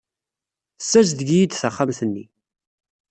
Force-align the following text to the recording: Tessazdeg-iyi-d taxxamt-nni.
Tessazdeg-iyi-d 0.79 1.51
taxxamt-nni. 1.55 2.25